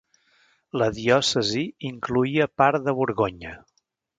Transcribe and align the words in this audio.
La 0.81 0.87
diòcesi 0.95 1.63
incloïa 1.91 2.51
part 2.63 2.89
de 2.89 2.99
Borgonya. 3.03 3.57